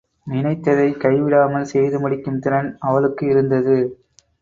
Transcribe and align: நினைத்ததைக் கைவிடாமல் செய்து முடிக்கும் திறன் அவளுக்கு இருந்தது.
நினைத்ததைக் 0.27 0.97
கைவிடாமல் 1.03 1.69
செய்து 1.73 1.99
முடிக்கும் 1.99 2.39
திறன் 2.39 2.75
அவளுக்கு 2.79 3.25
இருந்தது. 3.27 3.77